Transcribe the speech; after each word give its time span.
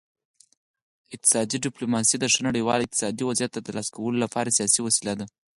اقتصادي 1.13 1.57
ډیپلوماسي 1.65 2.15
د 2.19 2.25
ښه 2.33 2.39
نړیوال 2.47 2.79
اقتصادي 2.81 3.23
وضعیت 3.25 3.51
د 3.53 3.59
ترلاسه 3.67 3.91
کولو 3.95 4.17
لپاره 4.23 4.55
سیاسي 4.57 4.79
وسیله 4.83 5.13
ده 5.19 5.25